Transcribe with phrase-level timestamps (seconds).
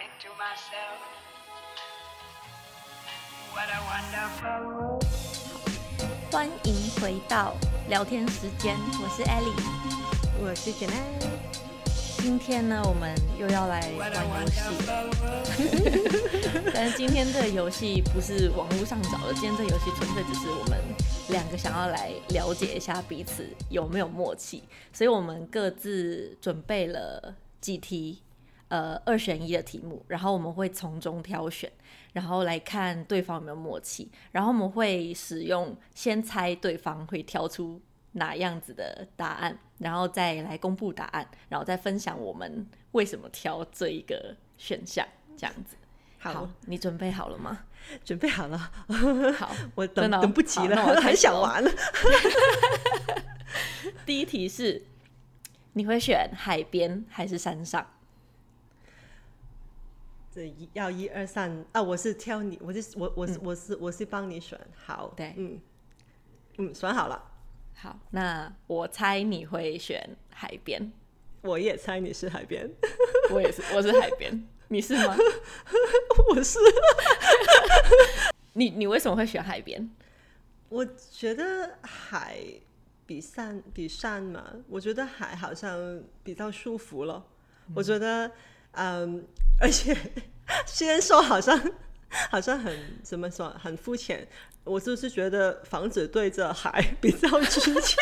[0.00, 0.98] into myself.
[3.52, 5.04] What a wonderful world.
[6.30, 7.54] 欢迎回到
[7.88, 9.54] 聊天时间，我是 Ellie，
[10.40, 11.26] 我是 Janet。
[12.18, 14.10] 今天呢，我们又要来玩
[14.42, 14.60] 游戏，
[16.74, 20.78] 但是今天这个游戏不是网络上找的，今天这个游戏纯粹只是我们
[21.28, 28.22] 两个想要来了解一下彼此有没有默契，所以我们各自准备了几题。
[28.68, 31.70] 呃，二选一的题目，然后我们会从中挑选，
[32.12, 37.80] 然后来看对方有没有默契，然后我们会使用先猜对方会挑出
[38.12, 45.06] 哪样子的答案，然后再来公布答案，然后再分享我们为什么挑这一个选项，
[45.36, 45.76] 这样子。
[46.18, 47.66] 好，好，你准备好了吗？
[48.04, 48.58] 准备好了。
[49.38, 51.70] 好， 我等等不及了，我很想玩了。
[54.04, 54.82] 第一题是，
[55.74, 57.86] 你会选海边还是山上？
[60.72, 61.82] 要一二三啊！
[61.82, 65.60] 我是挑你，我是我我是我是我是帮你选，好，对，嗯
[66.58, 67.22] 嗯，选好了，
[67.74, 70.92] 好，那我猜你会选海边，
[71.42, 72.70] 我也猜你是海边，
[73.30, 75.16] 我也是，我是海边，你是吗？
[76.30, 76.58] 我是，
[78.54, 79.90] 你你为什么会选海边？
[80.68, 82.38] 我觉得海
[83.06, 87.24] 比山比山嘛，我觉得海好像比较舒服了，
[87.68, 88.30] 嗯、我觉得。
[88.76, 89.26] 嗯，
[89.60, 89.96] 而且
[90.66, 91.60] 虽然说好像
[92.30, 94.26] 好像很怎么说很肤浅，
[94.64, 97.96] 我就是觉得房子对着海比较亲切，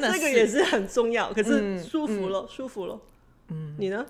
[0.00, 1.32] 这个也是很重要。
[1.32, 3.00] 可是舒服了，嗯、舒服了。
[3.48, 4.06] 嗯，你呢？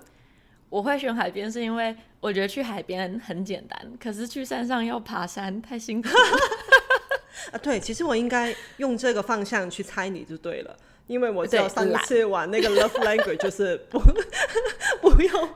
[0.69, 6.39] 我会选海边，是因为我觉得去海边很简单，可是去山上要爬山太辛苦了。
[7.51, 10.77] 啊，对，其实我应该用这个方向去猜你就对了。
[11.11, 13.99] 因为我知道上次玩那个 Love Language 就是不
[15.01, 15.49] 不要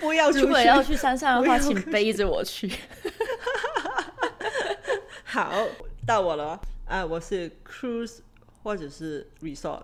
[0.00, 2.72] 不要出去，如果要去山上的话，请背着我去。
[5.22, 5.52] 好，
[6.06, 7.04] 到我了啊！
[7.04, 8.20] 我是 Cruise
[8.62, 9.82] 或者是 Resort。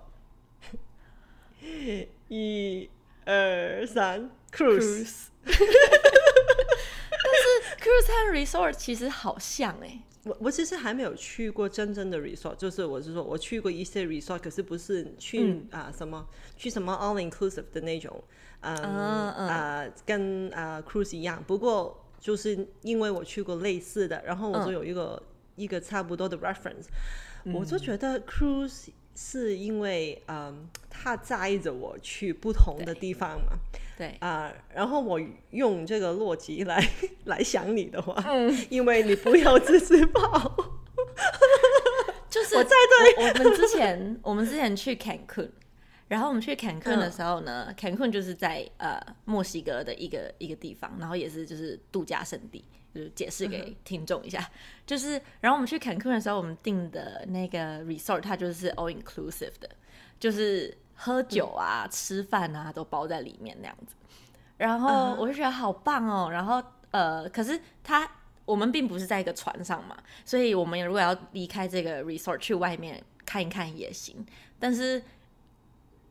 [2.29, 2.89] 一、
[3.27, 5.27] 二、三，Cruise。
[5.45, 7.45] 但是
[7.83, 10.03] Cruise 和 Resort 其实好像哎、欸。
[10.29, 18.23] 我我其实还没有去过真正的 resort，就是我是说我去过一些 resort，可是不是去、嗯、啊什么去什么 all inclusive 的那种，
[18.61, 19.47] 嗯啊、uh, uh.
[19.49, 21.43] 呃、跟啊、呃、cruise 一样。
[21.47, 25.23] 不过就是因为我去过类似的，然后我就有一个、uh.
[25.57, 26.89] 一个差不多的 reference，、
[27.45, 28.89] 嗯、我就觉得 cruise
[29.21, 33.59] 是因为嗯他载着我去不同的地方嘛。
[33.97, 35.21] 对啊、呃，然后我
[35.51, 36.81] 用这个逻辑来
[37.27, 40.55] 来想你的话，嗯，因为你不要自己跑，
[42.31, 42.71] 就是 我在
[43.17, 43.29] 对。
[43.29, 45.51] 我们之前我们之前去 Cancun，
[46.07, 54.51] 然后我们去 Cancun 的时候呢、嗯、Cancun 就是在呃墨西哥的一个一个地方，然后也是就是度假胜地，就是解释给听众一下，嗯、
[54.87, 59.69] 就是然后我们去 Cancun 的时候，我们订的那个 resort 它就是 all inclusive 的，
[60.21, 60.77] 就是。
[61.01, 63.95] 喝酒啊，嗯、吃饭啊，都包在里面那样子，
[64.57, 66.27] 然后我就觉得好棒哦。
[66.27, 66.33] Uh.
[66.33, 66.61] 然后
[66.91, 68.11] 呃，可是他
[68.45, 74.27] 我们并不是在一个船上嘛，所以我们如果要离开这个 resort 去外面看一看也行。
[74.59, 75.01] 但是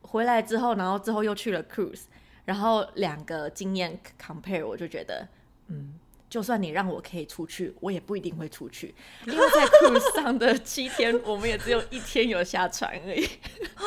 [0.00, 2.04] 回来之后，然后之后又去了 cruise，
[2.46, 5.28] 然后两个经验 compare，我就觉得，
[5.66, 8.94] 嗯，就算你让我可以出去，我也不一定会出去，
[9.26, 13.26] 因为在 cruise 上的七天，我们也只有一天有下船而已。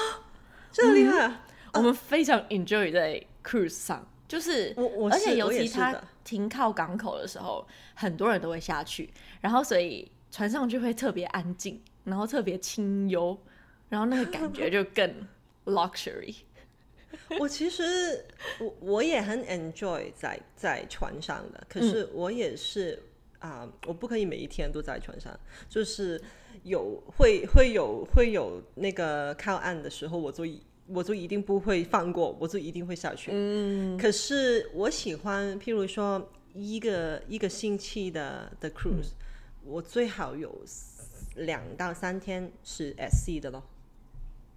[0.72, 1.35] 这么厉害、嗯！
[1.74, 9.09] 我们非常 enjoy 在 cruise 上，就是，我我是，而且尤其他停靠港口的时候，很多人都会下去，
[9.41, 13.38] 然后所以船上就会特别安静，然后特别清幽，
[13.90, 15.28] 然后那个感觉就更
[15.66, 16.35] luxury。
[17.40, 18.26] 我其实
[18.60, 23.02] 我我也很 enjoy 在在船上的，可是我也是
[23.40, 25.40] 啊、嗯呃，我不可以每一天都在船上，
[25.70, 26.22] 就是。
[26.64, 30.46] 有会会有会有那个靠岸的时候，我就
[30.86, 33.31] 我就一定不会放过，我就一定会下去。
[33.34, 40.54] 嗯，可是我喜欢，譬如说一个一个星期的的 cruise，嗯，我最好有
[41.38, 43.64] 两到三天是 SC 的咯。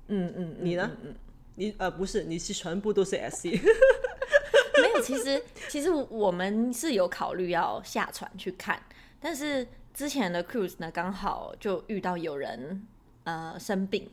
[0.08, 0.90] 嗯嗯，你呢？
[1.04, 1.14] 嗯，
[1.56, 3.44] 你呃不是，你是全部都是 SC。
[4.82, 8.82] 没有，其实其实我们是有考虑要下船去看，
[9.20, 9.66] 但是。
[9.94, 12.84] 之前的 cruise 呢，刚好就遇到有人
[13.22, 14.10] 呃生病，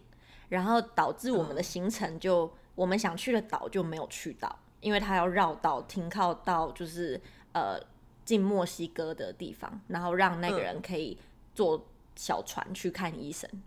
[0.47, 7.19] 然后导致我们的行程就、嗯、我们想去的岛就没有去到，因为他要绕道停靠到就是
[7.53, 7.79] 呃
[8.23, 11.17] 进墨西哥的地方，然后让那个人可以
[11.55, 11.83] 坐
[12.15, 13.49] 小船去看医生。
[13.51, 13.61] 嗯、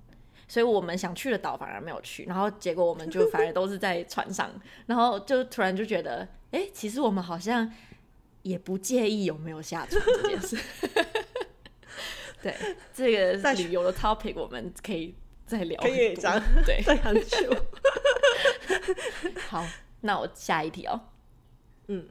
[0.46, 4.50] 所以我们想去的岛反而没有去，然后结果我们就反而都是在船上，
[4.86, 7.70] 然后就突然就觉得，哎、欸，其实我们好像
[8.42, 10.58] 也不介意有没有下船这件事。
[12.42, 12.54] 对，
[12.92, 15.14] 这个旅游的 topic 我们可以
[15.46, 17.56] 再聊，可以讲，对，再很久。
[19.48, 19.66] 好，
[20.02, 21.00] 那我下一题哦。
[21.86, 22.06] 嗯，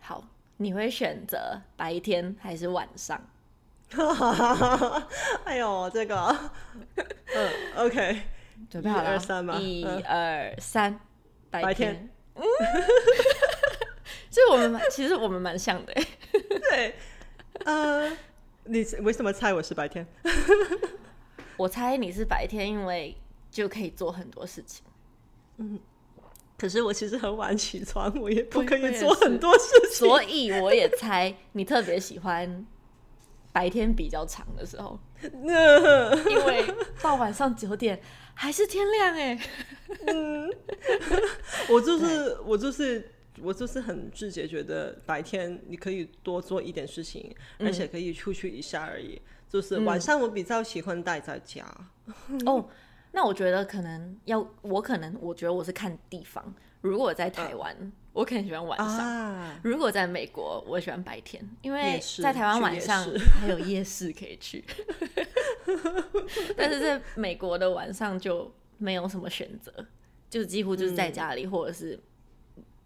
[0.00, 0.24] 好，
[0.56, 3.24] 你会选择白天还是晚上？
[5.44, 6.16] 哎呦，这个，
[6.96, 8.22] 嗯，OK，
[8.68, 9.58] 准备好了，一二三吗？
[9.58, 10.98] 一二三，
[11.50, 11.72] 白天。
[11.72, 12.10] 白天
[14.30, 15.94] 所以我们，其实我们蛮像的。
[16.70, 16.94] 对，
[17.64, 18.10] 呃，
[18.64, 20.06] 你为什么猜我是白天？
[21.56, 23.16] 我猜你是白天，因为
[23.50, 24.84] 就可以做很多事情。
[25.58, 25.78] 嗯。
[26.58, 32.66] 可是我其实很晚起床，我也不可以做很多事情，所以我也猜你特别喜欢
[33.56, 36.62] 白天比较长的时候， 因为
[37.00, 37.98] 到晚上九点
[38.34, 39.40] 还是天亮哎。
[40.08, 40.46] 嗯，
[41.72, 43.10] 我就是我就是
[43.40, 49.18] 我就是很直接觉得白天你可以多做一点事情，而且可以出去一下而已。
[49.48, 51.64] 就是晚上我比较喜欢待在家。
[52.44, 52.68] 哦。
[53.12, 56.54] 那我觉得可能要我可能我觉得我是看地方。
[56.82, 63.06] 如果在台湾，呃、我肯定喜欢晚上；啊、如果在美国，我喜欢白天，因为在台湾晚上
[63.38, 64.64] 还有夜市可以去。
[66.56, 69.70] 但是在美国的晚上就没有什么选择，
[70.30, 72.00] 就几乎就是在家里，嗯、或者是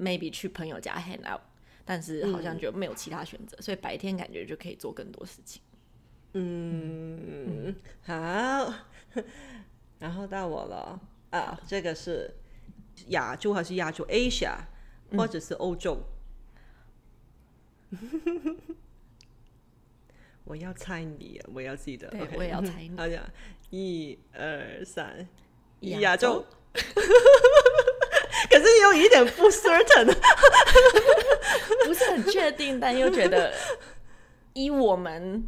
[0.01, 1.41] maybe 去朋友家 hang out，
[1.85, 5.63] 但是好像就没有其他选择，嗯、所以白天感觉就可以做更多事情。
[6.33, 8.75] 嗯，好。
[10.01, 10.99] 然后到我了
[11.31, 12.29] 啊，这个是
[13.09, 14.57] 亚洲还是亚洲？Asia，
[15.17, 16.03] 或者是欧洲？
[17.91, 18.57] 嗯、
[20.45, 22.09] 我要猜你，我要记得。
[22.09, 22.37] 对，okay.
[22.37, 22.97] 我也要猜你。
[22.97, 23.29] 好呀，
[23.71, 25.29] 一二三，
[25.81, 26.45] 亚洲。
[28.51, 30.07] 可是有一点不 certain，
[31.85, 33.53] 不是很确定，但又觉得
[34.55, 35.45] 以我们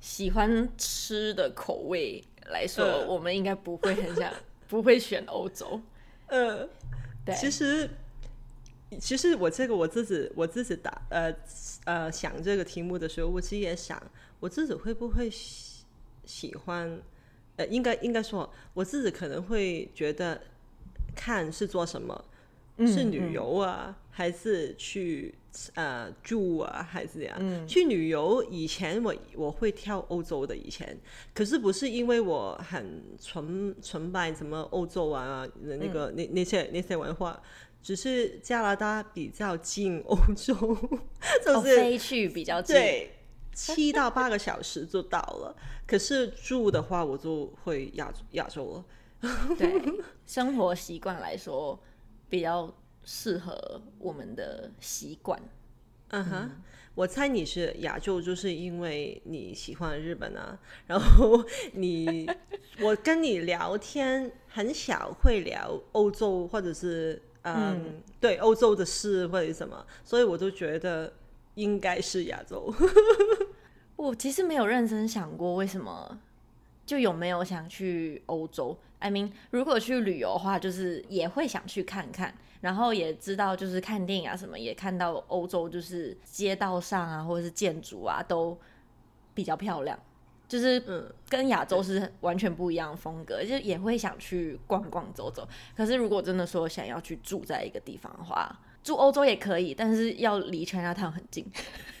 [0.00, 2.24] 喜欢吃的口味。
[2.48, 4.32] 来说，呃、我们应该不会很想，
[4.68, 5.80] 不会选欧洲。
[6.28, 6.68] 呃，
[7.24, 7.90] 对，其实，
[9.00, 11.34] 其实我这个我自己我自己打呃
[11.84, 14.00] 呃想这个题目的时候，我自己也想，
[14.40, 15.84] 我自己会不会喜
[16.24, 17.00] 喜欢？
[17.56, 20.40] 呃，应该应该说，我自己可能会觉得
[21.14, 22.24] 看是做什么，
[22.76, 25.34] 嗯、是旅游啊，嗯、还是去。
[25.74, 27.34] 呃，住啊，还是这样。
[27.40, 30.54] 嗯、去旅游以前我，我我会跳欧洲的。
[30.54, 30.94] 以前，
[31.32, 37.42] 可是不是因为我很崇崇拜什么欧洲啊，那个、嗯、那那些那些文化，
[37.86, 40.56] 只是加拿大比较近欧洲，
[41.44, 43.14] 就是、飞去比较近，对，
[43.54, 45.54] 七到八个小时就到了。
[45.86, 48.84] 可是住的话，我就会亚亚洲
[49.20, 49.28] 了。
[49.56, 49.80] 对，
[50.26, 51.80] 生活习惯来说
[52.28, 52.74] 比较。
[53.08, 55.40] 适合我们的习惯，
[56.08, 56.50] 嗯哼，
[56.96, 60.58] 我猜你是亚洲，就是因为你喜欢日本啊，
[60.88, 61.40] 然后
[61.74, 62.28] 你
[62.80, 67.22] 我跟你聊天很少会聊欧洲或者是
[67.54, 71.12] 嗯，嗯对欧洲的事或者什么，所以我就觉得
[71.54, 72.72] 应该是亚洲。
[73.96, 76.18] 我其实没有认真想过为什么，
[76.84, 82.34] 就有没有想去欧洲？I mean，如果去旅游的话，就是也会想去看看。
[82.62, 88.58] 然后也知道，就是看电影啊什么，也看到欧洲就是街道上啊，或者是建筑啊，都
[89.34, 89.96] 比较漂亮，
[90.48, 95.48] 就是跟亚洲是完全不一样的风格，就也会想去逛逛走走。
[95.76, 101.44] 可是如果真的说想要去住在一个地方的话，住欧洲也可以，但是要离 Chinatown 很近。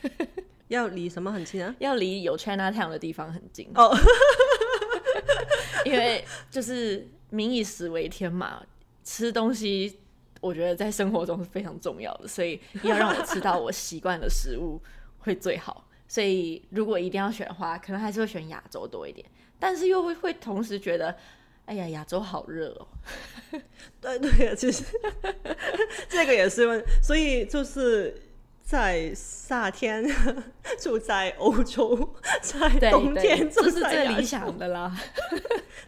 [0.68, 1.74] 要离什么很近啊？
[1.78, 3.84] 要离有 Chinatown 的地方很近哦。
[3.84, 3.98] Oh.
[5.86, 8.62] 因为就是民以食为天嘛，
[9.04, 9.98] 吃东西。
[10.42, 14.80] 我觉得在生活中是非常重要的，所以要让我吃到我习惯的食物
[15.18, 15.85] 会最好。
[16.08, 19.26] 所以如果一定要选的话，可能还是会选亚洲多一点，
[19.58, 21.16] 但是又会会同时觉得，
[21.64, 22.88] 哎呀，亚洲好热哦。
[24.00, 24.84] 对对，其实
[26.08, 28.14] 这个也是问，所以就是
[28.62, 30.04] 在夏天
[30.78, 34.96] 住在欧洲，在冬天就是最理想的啦。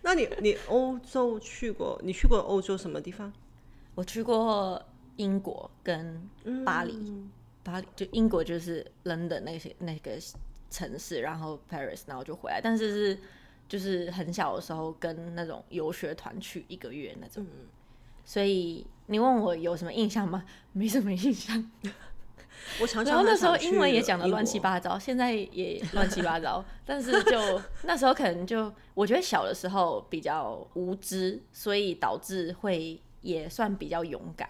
[0.03, 2.01] 那你你欧洲去过？
[2.03, 3.33] 你去过欧洲什么地方？
[3.95, 4.81] 我去过
[5.17, 6.29] 英国跟
[6.65, 7.31] 巴黎，嗯、
[7.71, 10.13] 巴黎就英国就是 London 那些那个
[10.71, 12.61] 城市，然后 Paris，然后就回来。
[12.63, 13.19] 但是是
[13.69, 17.67] 就是很小的时候跟那种游学团去一个月那种，嗯、
[18.25, 20.45] 所以你问我有什么印象吗？
[20.73, 21.71] 没什么印象。
[22.81, 26.63] 我常常然后那时候英文也讲的乱七八糟，现在也乱七八糟。
[26.85, 34.49] 但是就那时候可能就我觉得小的时候比较无知，所以导致会也算比较勇敢。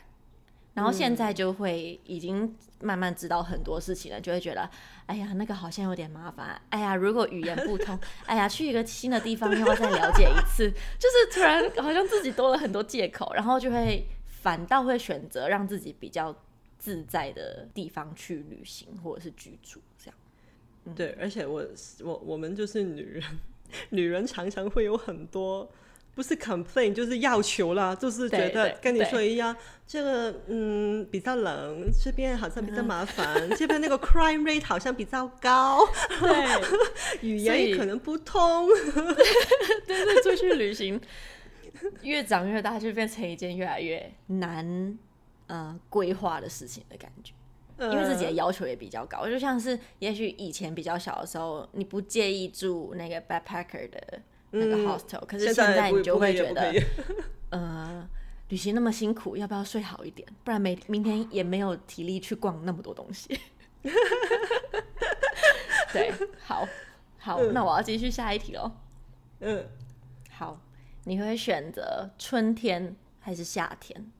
[0.78, 4.70] 然后现在就会已经慢慢知道很多事情了，就会觉得，
[5.06, 6.60] 哎呀，那个好像有点麻烦。
[6.70, 10.70] 哎呀，如果语言不通，哎呀，去一个新的地方又要再了解一次，
[11.00, 16.32] 就是突然好像自己多了很多借口，然后就会反倒会选择让自己比较
[16.78, 20.14] 自在的地方去旅行或者是居住，这样。
[20.84, 21.66] 嗯、对，而且我
[22.04, 23.24] 我我们就是女人，
[23.90, 25.68] 女人常常会有很多。
[26.18, 29.54] 不是 complain 就是要求啦，就是觉得跟你说一样，
[29.86, 35.78] 这个嗯比较冷，这边好像比较麻烦，嗯、这边那个 crime rate 好像比较高，
[36.18, 38.66] 对， 语言也可能不通，
[39.86, 41.00] 对对，出去旅行
[42.02, 44.98] 越长越大，就变成一件越来越难
[45.46, 47.32] 呃规划的事情的感觉，
[47.78, 54.20] 因为自己的要求也比较高，就像是也许以前比较小的时候，你不介意住那个 backpacker 的。
[54.50, 56.72] 那个 hostel，、嗯、可是现在你就会觉得，
[57.50, 58.08] 呃，
[58.48, 60.26] 旅行那么辛苦，要不要睡好一点？
[60.44, 63.38] 不然没明天也没有体力去逛那么多东西。
[65.92, 66.12] 对，
[66.44, 66.66] 好，
[67.18, 68.70] 好，嗯、那我要继续下一题喽。
[69.40, 69.66] 嗯，
[70.30, 70.60] 好，
[71.04, 74.10] 你会选择春天还是夏天？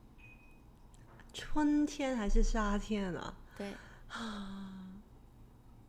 [1.33, 3.35] 春天还是夏天啊？
[3.57, 3.73] 对
[4.09, 4.73] 啊，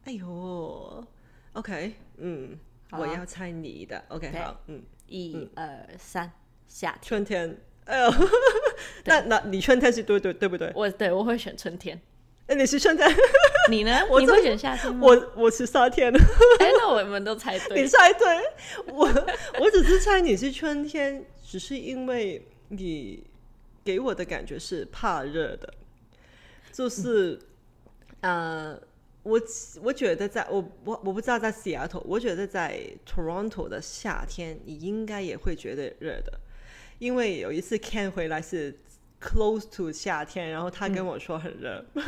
[0.05, 1.05] 哎呦
[1.53, 2.58] ，OK，嗯。
[2.91, 6.31] 我要猜你的，OK，好，嗯，一二三，
[6.67, 8.12] 夏天，春天，哎呦，
[9.05, 10.72] 那那你春天是对对对不对？
[10.75, 12.00] 我对我会选春天，
[12.48, 13.08] 哎，你是春天，
[13.69, 14.00] 你呢？
[14.19, 15.08] 你会选夏天吗？
[15.08, 16.12] 我我是夏天，
[16.60, 18.25] 哎，那我们都猜对，你猜对，
[18.88, 19.08] 我
[19.60, 23.24] 我只是猜你是春天，只是因为你
[23.84, 25.72] 给我的感觉是怕热的，
[26.72, 27.39] 就是，
[28.22, 28.79] 呃。
[29.29, 29.39] 我
[29.83, 36.39] 我觉得在我我我不知道在西雅图，我觉得在 Toronto 的夏天，你应该也会觉得热的，
[36.98, 38.75] 因为有一次 Ken 回来是
[39.21, 42.03] close to 夏天，然后他跟我说很热，嗯、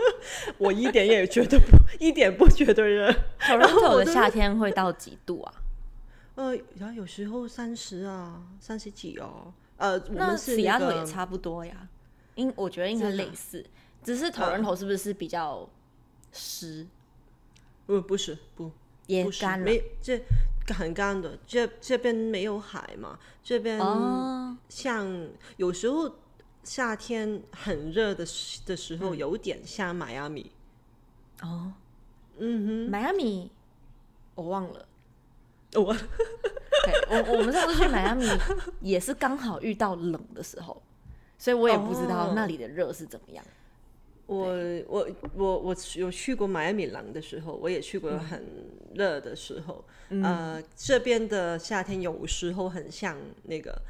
[0.58, 3.10] 我一点也觉得不一点不觉得热。
[3.40, 5.54] Toronto 的夏天会到几度啊？
[6.36, 9.54] 呃，然后有时候三十啊，三十几哦。
[9.78, 11.88] 呃，我们是西雅图也差不多呀，
[12.34, 13.64] 应我觉得应该类似，
[14.04, 15.66] 只是 Toronto 是不是比较？
[16.36, 16.86] 湿，
[17.86, 18.70] 不不是不
[19.06, 20.20] 也干了，没这
[20.68, 23.78] 很干的，这这边没有海嘛，这边
[24.68, 26.16] 像有时候
[26.62, 28.26] 夏天很热的
[28.66, 30.50] 的时候，有点像迈阿密。
[31.42, 31.72] 哦，
[32.38, 33.50] 嗯哼，迈阿密
[34.34, 34.88] 我忘了，
[35.76, 35.96] 我
[37.10, 38.26] 我我们上次去迈阿密
[38.80, 40.82] 也是刚好遇到冷的时候，
[41.38, 43.44] 所以我也不知道那里的热是怎么样。
[44.26, 44.48] 我
[44.88, 48.44] 我我我有去过迈阿密冷的时候，我也去过很
[48.94, 49.84] 热的时候。
[50.08, 53.80] 嗯、呃，这边的夏天有时候很像那个，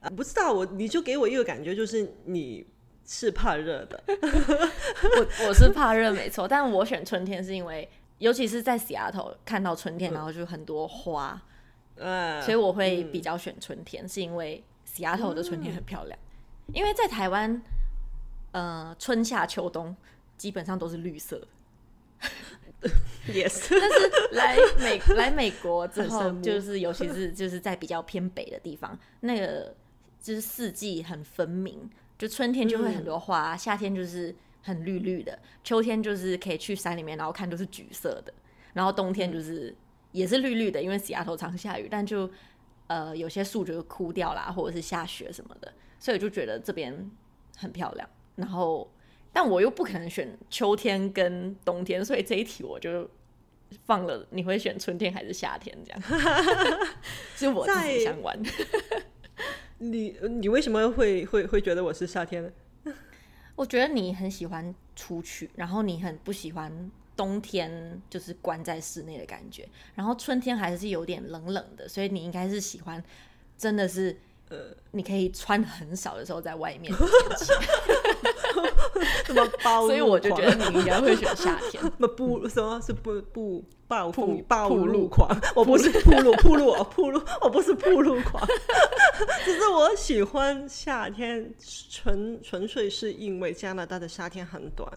[0.00, 2.66] 呃、不知道我你就给我一个感觉，就是你
[3.06, 4.02] 是怕热的。
[4.08, 7.88] 我我是怕热没错，但我选春天是因为，
[8.18, 11.42] 尤其是在西雅图看到春天，然后就很多花，
[11.94, 16.18] 嗯、所以我会比较选春天，嗯、是因为西雅图的春天很漂亮。
[16.68, 17.62] 嗯、因为在台湾。
[18.56, 19.94] 呃，春夏秋冬
[20.38, 21.38] 基本上都是绿色
[22.80, 22.88] 的，
[23.28, 23.66] yes。
[23.68, 29.74] 但是来美来美国之后，就是尤其是就是在比较偏北的地方，那个
[30.18, 38.32] 就是四季很分明，就春天就会很多花，嗯、夏天就是很绿绿的，秋天就是可以去山里面，然后看都是橘色的，
[38.72, 39.76] 然后冬天就是
[40.12, 42.30] 也是绿绿的，因为西雅图常下雨，但就
[42.86, 45.70] 呃有些树就枯掉啦，或者是下雪什么的，
[46.00, 47.10] 所以我就觉得这边
[47.58, 48.08] 很漂亮。
[48.36, 48.90] 然后，
[49.32, 53.08] 但我又不可能选秋天跟冬天，所以这一题我就
[53.84, 54.26] 放了。
[54.30, 55.76] 你会选春天还是夏天？
[55.84, 56.02] 这样，
[57.34, 58.38] 是我自己想玩。
[59.78, 62.52] 你你为什么会会会觉得我是夏天呢？
[63.56, 69.68] 我觉得你很喜欢出去，然后你很不喜欢冬天，就是关在室内的感觉。
[69.94, 73.02] 然后春天还是有点冷冷的，所以你应该是喜欢，
[73.56, 74.14] 真的是。
[74.48, 77.52] 呃，你可以穿很少的时候在外面的天气，
[79.26, 79.86] 什么暴？
[79.86, 81.82] 所以我就觉得你应该会选夏天。
[81.98, 85.28] 不不，什么是不不暴暴暴露狂？
[85.54, 88.46] 我不是暴露暴露暴露，我不是暴露狂。
[89.44, 91.52] 只是我喜欢夏天，
[91.90, 94.90] 纯纯粹是因为加拿大的夏天很短。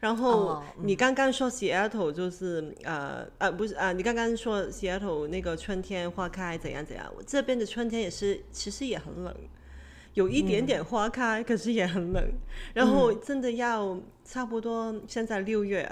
[0.00, 9.34] 然后你刚刚说 Seattle 就是呃呃不是啊、呃，你刚刚说 Seattle 那个春天花开怎样怎样，我这边的春天也是其实也很冷，
[10.16, 12.32] 有一点点花开，嗯、可是也很冷。
[12.72, 15.86] 然后真的要差不多现在六月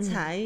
[0.00, 0.38] 才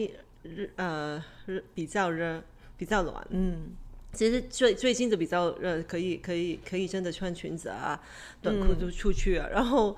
[0.42, 2.42] 热、嗯、呃比较热
[2.78, 3.26] 比较暖。
[3.28, 3.76] 嗯，
[4.14, 8.00] 其实最最近的比较热，可以可以可以真的穿裙子啊、
[8.40, 9.46] 短裤就出去啊。
[9.50, 9.94] 嗯、然后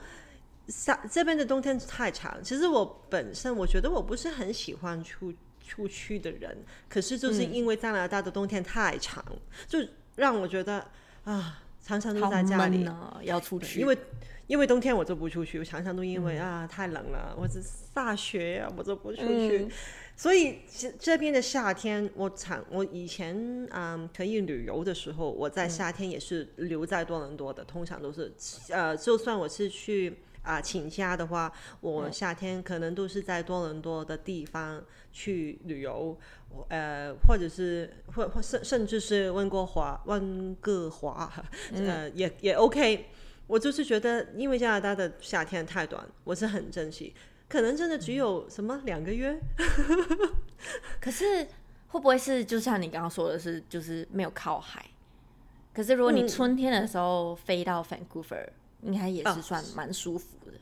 [0.66, 5.32] 夏这边的冬天太长，其实我本身我觉得我不是很喜欢出
[5.64, 6.58] 出去的人，
[6.88, 9.78] 可是就是因为加拿大的冬天太长，嗯、就
[10.16, 10.84] 让我觉得
[11.22, 11.62] 啊。
[11.90, 12.86] 常常都在家里，
[13.22, 13.98] 要出去，因为
[14.46, 19.64] 因为冬天我就不出去，我常常都因为、嗯、啊太冷了，我是下雪呀，我就不出去。
[19.64, 19.70] 嗯、
[20.14, 23.34] 所以这这边的夏天，我常我以前
[23.72, 28.32] 嗯可以旅游的时候，我在夏天也是留在多伦多的，嗯、通常都是
[28.68, 30.18] 呃，就算我是去。
[30.42, 34.82] 啊、呃，请假的话，我夏天可能都是在多伦多的地方
[35.12, 36.18] 去旅游，
[36.68, 41.30] 呃，或者是或或甚甚至是温哥华，温哥华，
[41.72, 43.06] 呃，嗯、也也 OK。
[43.46, 47.12] 我就是觉得，因为加拿大的夏天太短，我是很珍惜。
[47.48, 49.38] 可能真的只有什么两个月。
[51.00, 51.44] 可是
[51.88, 54.86] 会不会是就像你刚刚说的是，就是没有靠海？
[55.74, 58.46] 可是如果你春天的时候飞到 Vancouver。
[58.82, 60.52] 应该也是算蛮舒服的。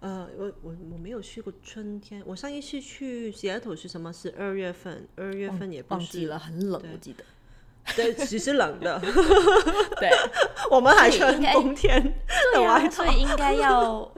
[0.00, 2.22] 呃，我我我没有去过春天。
[2.24, 4.10] 我上一次去西雅图是什么？
[4.12, 6.00] 是二月份，二月份也不是。
[6.00, 7.22] 忘记了，很冷，我记得。
[7.96, 8.98] 对，其实冷的。
[10.00, 10.10] 对，
[10.70, 12.02] 我们还穿冬天
[12.54, 13.04] 的外套。
[13.04, 14.10] 所以应该要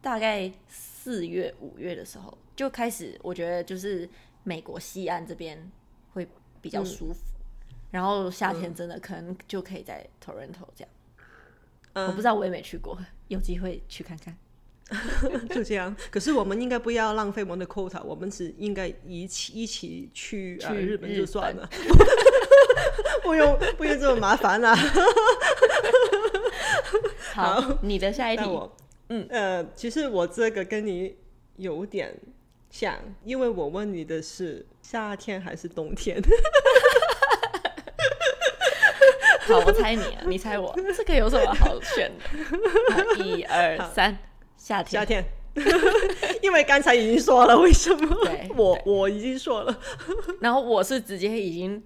[0.00, 3.18] 大概四月、五月的时候就开始。
[3.22, 4.08] 我觉得就是
[4.44, 5.70] 美国西岸这边
[6.12, 6.28] 会
[6.60, 7.20] 比较舒服，
[7.90, 10.88] 然后夏天真的可能就可以在 Toronto 这样。
[11.94, 14.36] 我不知道，我也没去过， 有机会去看看。
[15.48, 21.66] 就这样，可是我们应该不要浪费我们的 quota，我们只应该一起一起去去日本就算了，
[23.22, 24.76] 不用不用这么麻烦了。
[27.32, 28.42] 好，你的下一题，
[29.08, 31.16] 嗯呃，其实我这个跟你
[31.56, 32.14] 有点
[32.70, 36.20] 像，因为我问你的是夏天还是冬天。
[39.52, 43.16] 好，我猜你，你猜我， 这个有什么好选的？
[43.24, 44.16] 一二三，
[44.56, 45.24] 夏天，夏天，
[46.42, 48.16] 因为刚才已经说了，为什么？
[48.24, 49.78] 对，我我已经说了，
[50.40, 51.82] 然后我是直接已经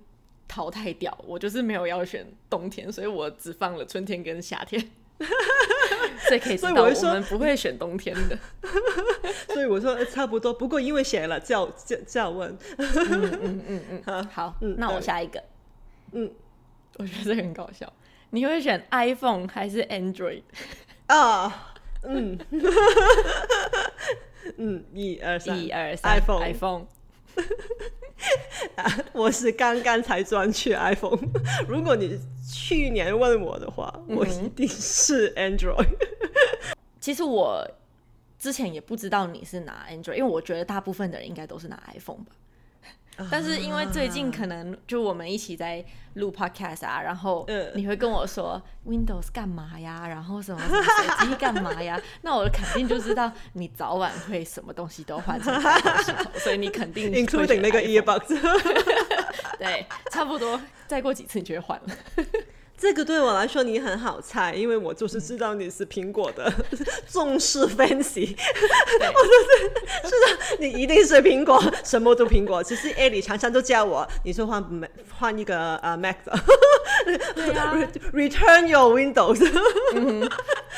[0.47, 4.81] 淘汰掉，我就是没有要选冬天，所以我只放了春天跟夏天，
[6.29, 8.39] 所以可以知道我们不会选冬天的，
[9.53, 15.43] 所以我说差不多，不过因为写了叫叫叫问，嗯嗯嗯嗯，好，那我下一个，
[16.13, 16.31] 嗯。
[16.99, 17.91] 我觉得这很搞笑。
[18.31, 20.43] 你会选 iPhone 还是 Android？
[21.07, 22.39] 啊，嗯，
[24.57, 26.87] 嗯，一二三，一二三，iPhone，iPhone。
[26.87, 26.87] iPhone
[28.77, 31.19] 啊，我是刚刚才转去 iPhone。
[31.69, 32.19] 如果你
[32.51, 35.87] 去年问我的话，嗯、我一定是 Android。
[37.01, 37.65] 其实我
[38.39, 42.33] 之前也不知道你是拿 Android，因为我觉得大部分的人应该都是拿 iPhone 吧。
[43.31, 55.55] 但是因为最近可能就我们一起在录 podcast 啊，然后你会跟我说 Windows 干嘛呀，然后什么什么手机干嘛呀， 那我肯定就知道你早晚会什么东西都换成
[56.39, 58.29] 所以你肯定 including 那个 earbuds，
[59.59, 62.25] 对，差不多再过几次你就会换了。
[62.79, 66.53] 这个对我来说你很好猜，因为我就是知道你是苹果的，
[67.09, 68.37] 重视 fancy，
[69.01, 72.63] 我就是知道你一定是苹果，什么都苹果。
[72.63, 74.63] 其实艾莉常常都叫我，你说换
[75.19, 76.39] 换一个呃 Mac 的，
[77.35, 77.75] 对啊，
[78.13, 79.41] Return your Windows，
[79.95, 80.29] 嗯。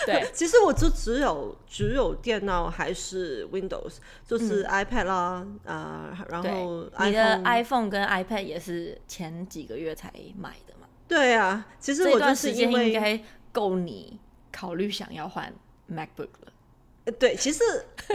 [0.06, 10.74] 对，其实我就只有只有电脑还是 Windows，就是 iPad 啦，嗯、呃，然后 iPhone，你的 iPhone 跟 iPad 也是前几个月才买的。
[11.08, 13.18] 对啊，其实我就是因为应该
[13.50, 14.20] 够你
[14.52, 15.52] 考虑想要换
[15.90, 16.52] MacBook 了。
[17.18, 17.62] 对，其实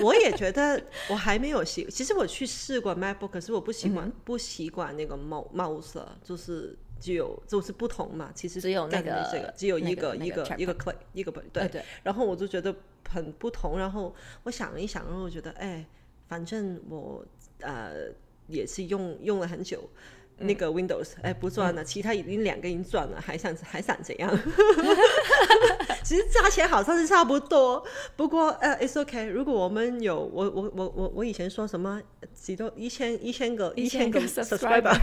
[0.03, 0.79] 我也觉得
[1.09, 8.31] 我还没有习，其实我去试过 MacBook，可是我不习惯，嗯、不习惯那个 mouse，就是只有就是不同嘛。
[8.35, 11.67] 其实只有那个这个只有一个一个一个 click 一个对对。
[11.69, 12.75] 对然后我就觉得
[13.09, 15.83] 很不同，然后我想了一想，然后我觉得哎，
[16.27, 17.25] 反正我
[17.61, 18.11] 呃
[18.45, 19.89] 也是用用了很久。
[20.37, 24.29] 那个 Windows 哎不赚了，嗯、其他已经两个已经赚了，还想还想怎样？
[26.03, 27.83] 其实价钱好像是差不多，
[28.15, 29.25] 不过呃，It's OK。
[29.27, 32.01] 如果我们有我我我我我以前说什么
[32.33, 34.93] 几多一千一千个一千个 subscriber，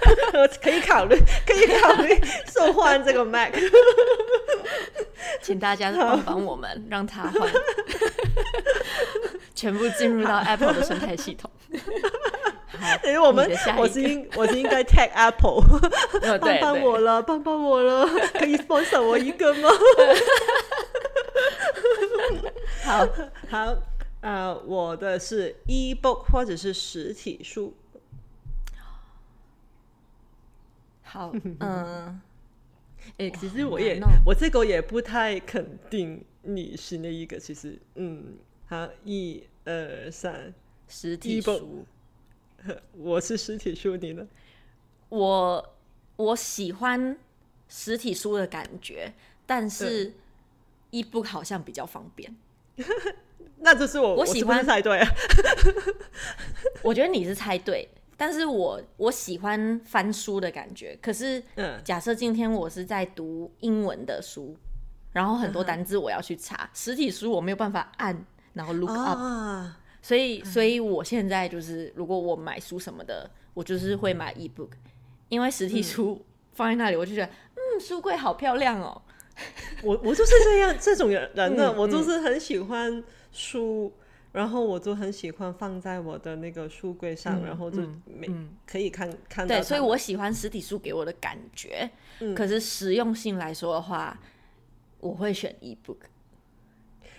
[0.62, 3.52] 可以考虑可以考虑送换这个 Mac。
[5.42, 7.50] 请大家帮帮我们，让他换，
[9.54, 11.50] 全部进入到 Apple 的生态系统。
[13.04, 15.60] 因为 我们我是应我是应该 tag Apple，
[16.40, 18.06] 帮帮我了，帮帮我了，
[18.38, 19.68] 可以 sponsor 我一个吗？
[22.84, 23.06] 好。
[23.48, 23.76] 好，
[24.20, 27.74] 呃，我的是 ebook 或者是实体书。
[31.02, 32.20] 好，嗯，
[33.18, 38.34] 哎、欸，其实我也我这个也不太肯定你是哪一个，其实，嗯，
[38.66, 40.52] 好，一二三，
[40.88, 41.86] 实体书，
[42.96, 44.26] 我是实体书，你呢？
[45.08, 45.76] 我
[46.16, 47.16] 我喜欢
[47.68, 49.12] 实体书的感觉，
[49.46, 50.12] 但是
[50.90, 52.34] ebook 好像比较方便，
[53.58, 55.08] 那就是我我喜欢我猜对啊，
[56.82, 57.88] 我觉得你是猜对。
[58.18, 61.42] 但是我我喜欢翻书的感觉，可是，
[61.84, 64.80] 假设今天我是在读英文的书，嗯、
[65.12, 68.24] 然后很多单字我要去查，嗯、实体书我没有办法按，
[68.54, 74.68] 然后 look up，、啊、所以，所以我现在就是，如果我买书什么的，我就是会买 ebook，
[75.28, 79.02] 因为实体书放在那里，我就觉得，嗯，嗯书柜好漂亮哦。
[79.82, 83.92] 我我就是这样这种人呢，嗯、我就是很喜欢书。
[84.32, 89.56] 然后我就很喜欢放在我的那个书柜上，嗯、然后就每、嗯、可以看看到。
[89.56, 91.90] 对，所以我喜欢实体书给我的感觉。
[92.20, 94.20] 嗯、可是实用性来说的话，
[95.00, 95.96] 我会选 ebook。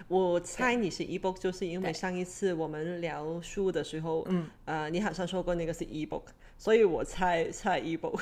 [0.08, 6.24] 我猜你是 ebook，就是因为上一次我们聊书的时候，嗯，呃，你好像说过那个是 ebook，
[6.58, 8.20] 所以我猜猜 ebook。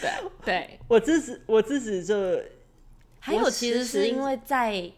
[0.00, 0.10] 对
[0.44, 2.40] 对， 我自己我自己就
[3.20, 4.90] 还有其实是因为在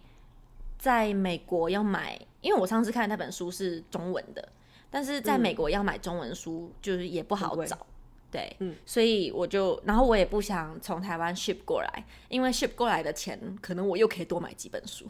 [0.79, 2.19] 在美国要买。
[2.43, 4.49] 因为我上次看的那本书是中文的，
[4.89, 7.87] 但是在美国要买中文书就是也不好找，嗯、
[8.31, 15.05] 对，嗯，所以我就，然后我也不想从台湾 ship 过来，因为 ship 过来的钱，可能我又可以多买几本书。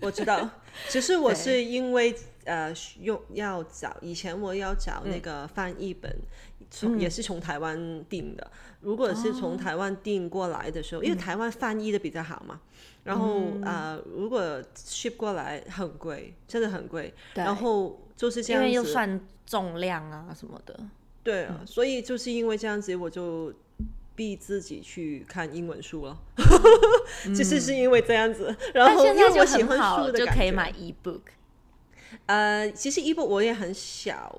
[0.00, 0.48] 我知道，
[0.88, 6.14] 其实我是因为呃用要找，以前我要找那个翻译本，
[6.70, 8.50] 从、嗯、也是从台湾订的。
[8.80, 12.60] 如果是从台湾订过来的时候，哦、因为台湾翻译的比较好嘛。
[13.02, 17.12] 然后啊、嗯呃，如果 ship 过来很贵，真的很贵。
[17.34, 20.78] 然后就是这样子，因为又算重量啊什么的。
[21.22, 23.52] 对啊，嗯、所以就是因为这样子，我就
[24.14, 26.18] 逼自己去看英文书了。
[27.34, 31.20] 其实、嗯、是因为这样子，然后因为我喜欢书的就可以买 ebook。
[32.26, 34.34] 呃，其实 ebook 我也很小，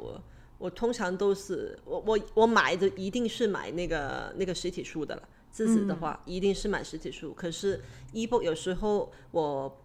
[0.57, 5.23] 我通常都是我我我买的一定是买那个那个实体书的了。
[5.51, 7.29] 自己的话，一定是买实体书。
[7.29, 7.81] 嗯、可是
[8.13, 9.81] ebook 有时候我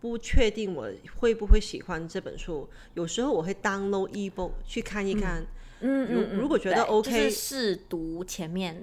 [0.00, 5.44] 不确定我会不会喜欢这本书，有时候我会 download ebook 去看一看。
[5.80, 8.80] 嗯嗯，如如果觉得 OK，试、就是、读前面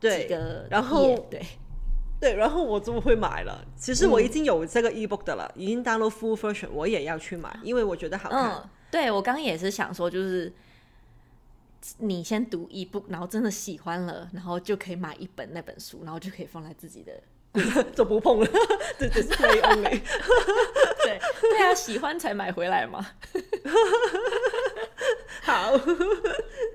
[0.00, 0.28] 对
[0.70, 1.40] 然后对
[2.20, 3.64] 对，然后我就会买了。
[3.76, 8.52] 其实我已经有这个 ebook 的了，嗯、已经 download full version，我也要去买，因为我觉得好看。
[8.52, 10.52] 嗯、对我刚刚也是想说，就是。
[11.98, 17.22] 你先读 ebook，，然后真的喜欢了，然后就可以买一本那本书，然后就可以放在自己的，
[17.94, 18.46] 就不碰了。
[18.98, 19.30] 对 对对，
[21.04, 23.06] 对对啊，喜欢才买回来嘛。
[25.42, 25.78] 好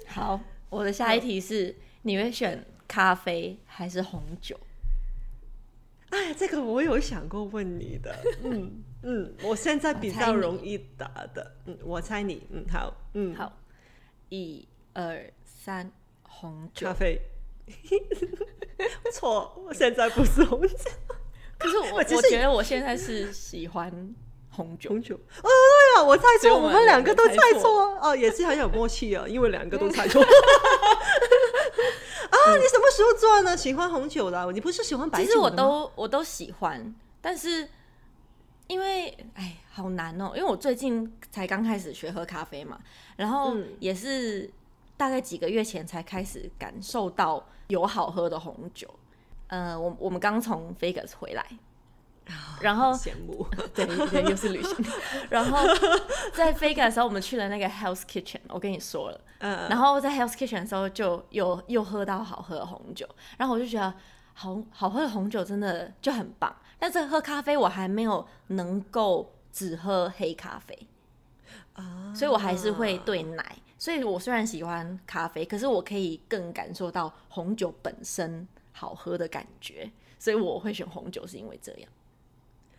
[0.08, 4.60] 好，我的下一题是：你会选咖啡还是红酒？
[6.10, 8.13] 哎，这个我有想过问你的。
[8.43, 11.56] 嗯嗯，我现在比较容易答的。
[11.67, 12.45] 嗯，我猜你。
[12.51, 12.93] 嗯，好。
[13.13, 13.54] 嗯，好。
[14.27, 14.67] 一。
[14.93, 15.89] 二三，
[16.23, 17.17] 红酒咖啡，
[19.13, 20.75] 错，我现在不是红酒。
[21.58, 23.89] 可是我 我觉得我现在是喜欢
[24.49, 24.89] 红酒。
[24.89, 25.47] 红酒，哦
[25.95, 30.21] 对啊，我猜错，我们两个都猜错哦，也是很有默契啊，因为两个都猜错。
[32.91, 33.58] 时候做呢？
[33.58, 35.25] 喜欢红酒的，你不是喜欢白酒？
[35.25, 37.67] 其实我都我都喜欢，但是
[38.67, 42.77] 因为哎，好难哦，因为我最近才刚开始学喝咖啡嘛，
[43.15, 44.51] 然后也是。
[44.97, 48.88] 大概几个月前才开始感受到有好喝的红酒。
[49.47, 51.43] 呃，我我们刚从 Vegas 回来，
[52.62, 54.86] 然后羡慕， 对对，又是旅行。
[55.30, 55.58] 然后
[56.34, 59.22] 在 Vegas 的时候，我们去了那个 Health Kitchen，我跟你说了。
[59.39, 59.67] 嗯。
[59.70, 63.08] 然后在 Health Kitchen 的时候，就又又喝到好喝的红酒。
[63.38, 63.94] 然后我就觉得，
[64.34, 66.56] 好好喝的红酒真的就很棒。
[66.78, 70.88] 但是喝咖啡，我还没有能够只喝黑咖啡
[71.74, 73.58] 啊，所以我还是会兑奶。
[73.78, 81.89] 所以我虽然喜欢咖啡，可是我可以更感受到红酒本身好喝的感觉，所以我会选红酒，是因为这样。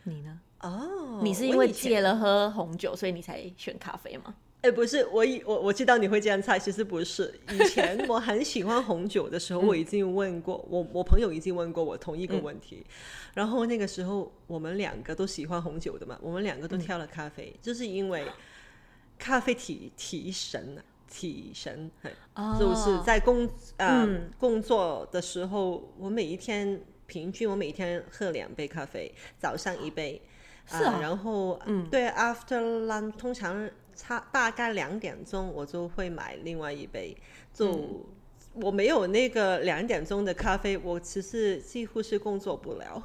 [0.05, 0.41] 你呢？
[0.61, 4.35] 哦，你是因为戒了喝红酒，所以你才选咖啡吗？
[4.62, 7.35] 哎、欸，不是，我以我我知道你会这样猜，其实不是。
[7.51, 12.93] 以前我很喜欢红酒的时候， 我已经问过、嗯、我我朋友已经问过我同一个问题，嗯、
[13.35, 18.25] 然后那个时候我们两个都喜欢红酒的嘛，我们两个都挑了咖啡，嗯、就是因为
[19.19, 20.85] 咖啡提提神啊。
[21.15, 21.91] 提神，
[22.37, 26.81] 哦、就是在工呃、嗯、工作的时候，我每一天
[27.12, 30.22] 平均我每天喝两杯咖啡，早上一杯，
[30.70, 37.14] 啊、然后嗯，对，after lunch 通常差大概两点钟我就会买另外一杯，
[37.53, 37.66] 就。
[37.72, 38.05] 嗯。
[38.55, 43.03] 我没有那个两点钟的咖啡，我其实几乎是工作不了。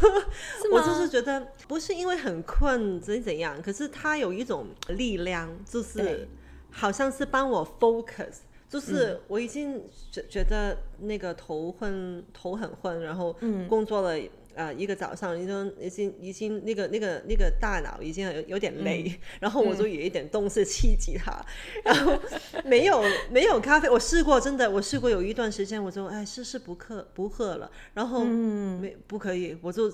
[0.70, 6.28] 我就是觉得不是因为很困怎怎样，可是它有一种力量，就是
[6.70, 8.40] 好像是帮我 focus，
[8.72, 13.36] 就是我已经觉觉得那个头昏头很昏，然后
[13.68, 14.18] 工作了。
[14.54, 21.42] 啊、呃，一个早上，已经已经已经那个那个那个大脑已经有有点累，嗯， 然后我就有一点东西刺激他，
[21.84, 22.12] 嗯， 然后
[22.62, 29.90] 没有没有咖啡，我试过，真的我试过有一段时间，我就哎试试不喝不喝了，然后没，嗯，不可以，我就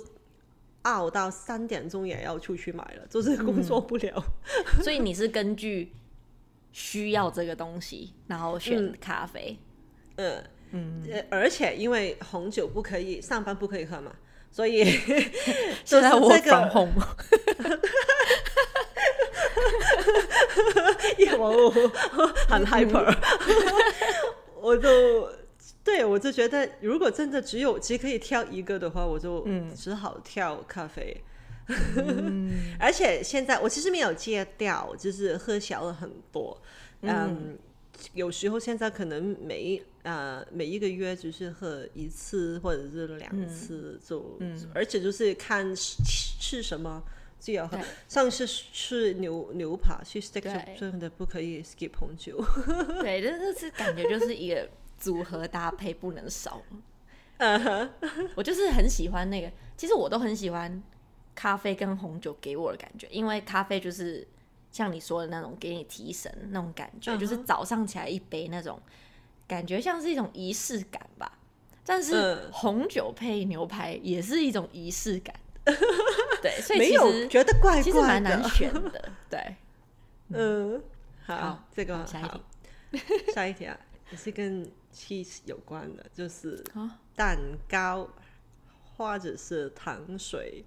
[0.82, 4.24] 熬到三点钟也要出去买了，就是工作不了。
[4.76, 5.92] 嗯，所以你是根据
[6.72, 9.57] 需要这个东西，然后选咖啡，
[10.16, 10.42] 嗯。
[10.70, 14.12] 嗯，嗯，而且因为红酒不可以上班不可以喝嘛。
[14.50, 14.85] 所以
[15.85, 16.92] 现在我防红，
[21.18, 21.70] 有
[22.48, 23.16] 很 hyper，
[24.61, 25.31] 我就
[25.85, 31.16] 对我就觉得，如果真的只有只可以挑一个的话，我就只好挑咖啡。
[31.16, 31.22] 嗯、
[32.78, 36.61] 而且现在我其实没有戒掉，就是喝小了很多。
[37.02, 37.11] 嗯。
[37.11, 37.59] 嗯
[38.14, 45.96] 有时候现在可能每呃每一个月只是喝一次或者是两次就，嗯，而且就是看吃
[46.40, 47.02] 吃什么
[47.40, 47.76] 就要喝。
[48.07, 52.40] 上次吃牛牛扒去 steak 真的不可以 skip 红酒。
[53.02, 56.62] 对，这这是感觉就是一个组合搭配不能少。
[57.38, 57.90] 嗯哼，
[58.37, 60.81] 我就是很喜欢那个，其实我都很喜欢
[61.38, 64.27] 咖啡跟红酒给我的感觉，因为咖啡就是。
[64.70, 67.16] 像你说的那种给你提神那种感觉，uh.
[67.16, 68.79] 就是早上起来一杯那种
[69.48, 71.38] 感觉，像是一种仪式感吧。
[71.87, 75.35] 但是红酒配牛排也是一种仪式感，
[76.42, 79.11] 对，所以其实觉得怪怪的，其实蛮难选的。
[79.31, 79.57] 对，
[80.37, 80.83] 嗯，
[81.24, 86.62] 好，好这个好下一题， 下一题啊，也是跟 cheese 有关的，就是
[87.16, 88.07] 蛋糕
[88.98, 90.62] 或者是糖水。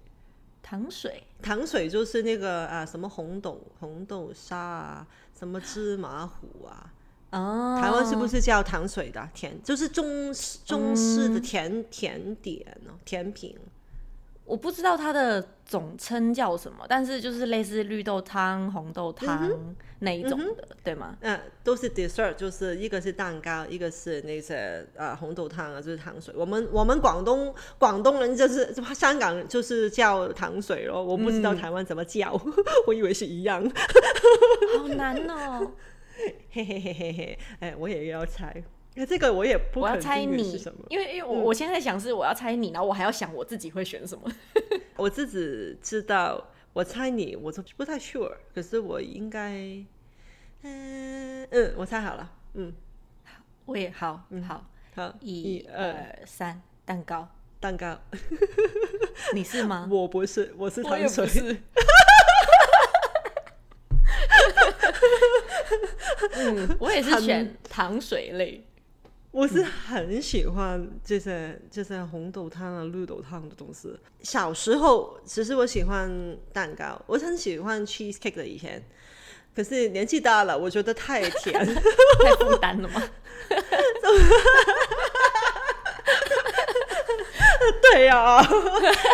[0.62, 5.06] 糖水，糖水就是那个啊，什么红豆红豆沙啊，
[5.38, 6.92] 什么芝麻糊啊。
[7.30, 9.60] 哦，台湾是不是叫糖水的甜？
[9.62, 10.32] 就是中
[10.64, 13.58] 中式的甜、嗯、甜点甜品。
[14.44, 21.16] 我不知道它的总称叫什么，但是就是类似绿豆汤、红豆汤、嗯、那一种的、嗯，对吗？
[21.20, 26.34] 嗯，都是 dessert，就是一个是蛋糕，一个是那些呃红豆汤啊，就是糖水。
[26.36, 32.52] 我们我们广东广东人就是香港就是叫糖水咯，我不知道台湾怎么叫，嗯、
[32.88, 33.62] 我以为是一样。
[34.76, 35.72] 好难哦，
[36.50, 38.62] 嘿嘿嘿嘿嘿，哎，我也要猜。
[38.94, 40.52] 那这个我也不，我要猜你，
[40.90, 44.30] 因为因为我我现在想是我要猜你，然后我还要想我自己会选什么。
[44.96, 49.50] 我自己知道，我猜你，我就不太 sure，可是我应该，
[50.62, 52.74] 嗯嗯，我猜好了，嗯，
[53.64, 57.26] 我也好，嗯好，好，一二三，蛋糕，
[57.58, 57.98] 蛋糕，
[59.32, 59.88] 你是吗？
[59.90, 61.26] 我不是，我是糖水。
[66.34, 68.62] 嗯，我也是选糖水类。
[69.32, 73.98] 我是很喜欢这些这些红豆汤啊、绿豆汤的东西。
[74.22, 78.82] 小时候其实我喜欢蛋糕，我很喜欢 cheese cake 的以前。
[79.56, 83.02] 可是年纪大了，我觉得太甜，太负担了吗？
[87.82, 88.48] 对呀、啊，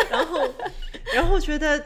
[0.09, 0.53] 然后
[1.13, 1.77] 然后觉得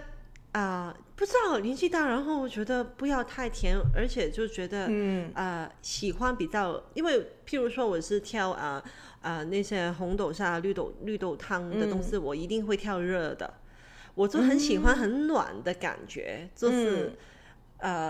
[0.53, 0.87] 啊。
[0.87, 5.31] 呃不知道年纪大，然后我觉得不要太甜，而且就觉得，嗯。
[5.35, 8.83] 啊、呃，喜欢比较，因为譬如说我是挑啊啊、
[9.21, 13.53] 呃呃、那些红豆沙、绿豆绿豆汤的东西，嗯、我一定会挑热的，
[14.15, 17.13] 我就很喜欢很暖的感觉，嗯、就是、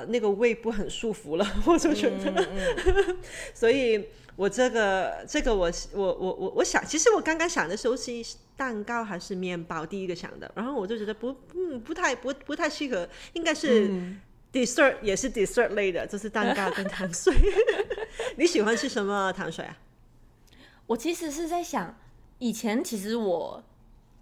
[0.08, 2.48] 那个胃不很舒服了， 我就觉得，
[3.54, 4.06] 所以。
[4.36, 8.12] 我这个这个我我我我我想，其实我刚刚想的时候是
[8.56, 13.90] 蛋糕还是面包，第一个想的，然后我就觉得不嗯不太不不太适合，应该是
[14.52, 17.34] dessert、嗯、也是 dessert 类的，就是蛋糕跟糖水。
[18.38, 19.78] 你喜欢吃什么糖水啊？
[20.88, 21.98] 我其实是在想，
[22.40, 23.64] 以前其实我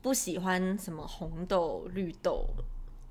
[0.01, 2.47] 不喜欢什么红豆、绿豆、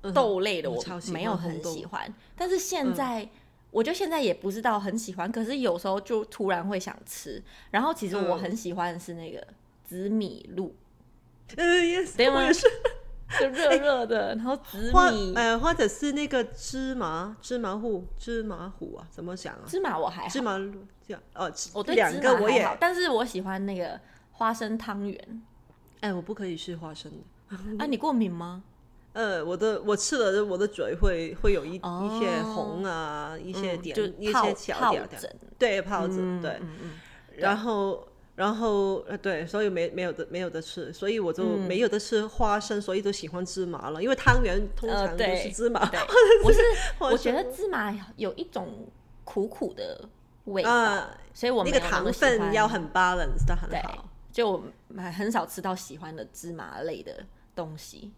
[0.01, 3.23] 嗯、豆类的，我没有很喜欢，但是现在。
[3.23, 3.29] 嗯
[3.71, 7.41] 我就现在也不知道很喜欢，可是有时候就突然会想吃。
[7.69, 9.47] 然后其实我很喜欢的是那个
[9.85, 10.75] 紫米露，
[11.57, 12.41] 嗯，对吗？
[13.39, 19.63] 就热热的，然后紫或米，呃，或者是那个芝麻芝麻糊芝麻糊啊，怎么讲啊？
[19.65, 20.57] 芝麻我还好，芝麻
[21.07, 23.97] 这样哦，我对两芝麻个我也好，但是我喜欢那个
[24.33, 25.41] 花生汤圆。
[26.01, 27.55] 哎，我不可以吃花生的。
[27.79, 28.63] 啊，你过敏吗？
[29.13, 36.91] 呃，我的我吃了，我的嘴会会有一、哦、一些红啊，一些点，就一些小点点，对泡子，嗯、对，嗯嗯、
[37.37, 38.07] 然后
[38.41, 45.79] 然后呃对，所以没没有的没有的吃，所以我就没有的吃花生，嗯、所以都喜欢芝麻了，因为汤圆通常都是芝麻。
[45.81, 45.99] 呃、
[46.43, 46.59] 我是
[46.97, 48.87] 我觉得芝麻有一种
[49.23, 50.09] 苦苦的
[50.45, 54.63] 味道，呃、所以我那个糖分要很 balance 的很好，就我
[55.15, 57.23] 很少吃到喜欢的芝麻类的
[57.53, 58.11] 东西。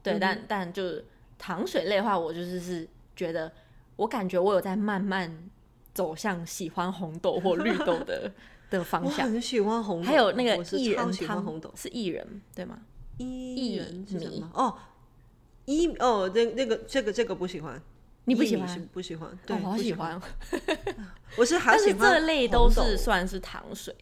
[0.00, 1.04] 对，但、嗯、但就是
[1.36, 3.50] 糖水类的话，我就是是觉得，
[3.96, 5.50] 我感觉我有在慢慢
[5.92, 8.30] 走向喜欢红豆或绿豆的
[8.70, 9.26] 的方向。
[9.26, 12.78] 我很喜欢红豆，还有那个薏仁汤，红豆是薏仁对吗？
[13.18, 14.50] 薏仁是什么？
[14.54, 14.74] 哦，
[15.66, 17.80] 薏哦，那那个这个这个不喜欢，
[18.24, 18.88] 你不喜欢？
[18.92, 19.38] 不喜欢？
[19.44, 20.20] 对，我好喜欢。
[21.36, 23.94] 我是好喜欢，这类都是算是糖水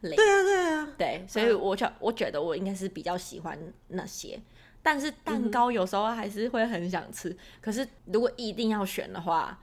[0.00, 0.16] 类。
[0.16, 4.40] 对啊，对啊，对，所以我觉我觉得我应该是比较喜欢那些。
[4.82, 9.56] 但是蛋糕有时候还是会很想吃，嗯、可是如果一定要选的话，